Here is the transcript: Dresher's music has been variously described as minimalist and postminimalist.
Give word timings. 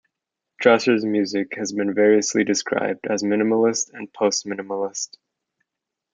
Dresher's 0.59 1.05
music 1.05 1.53
has 1.57 1.73
been 1.73 1.93
variously 1.93 2.43
described 2.43 3.05
as 3.07 3.21
minimalist 3.21 3.91
and 3.93 4.11
postminimalist. 4.11 5.11